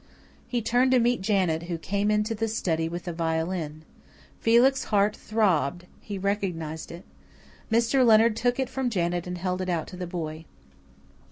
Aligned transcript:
He 0.47 0.63
turned 0.63 0.89
to 0.93 0.99
meet 0.99 1.21
Janet, 1.21 1.61
who 1.69 1.77
came 1.77 2.09
into 2.09 2.33
the 2.33 2.47
study 2.47 2.89
with 2.89 3.07
a 3.07 3.13
violin. 3.13 3.83
Felix's 4.39 4.85
heart 4.85 5.15
throbbed; 5.15 5.85
he 5.99 6.17
recognized 6.17 6.91
it. 6.91 7.05
Mr. 7.71 8.03
Leonard 8.03 8.35
took 8.35 8.59
it 8.59 8.67
from 8.67 8.89
Janet 8.89 9.27
and 9.27 9.37
held 9.37 9.61
it 9.61 9.69
out 9.69 9.85
to 9.89 9.95
the 9.97 10.07
boy. 10.07 10.45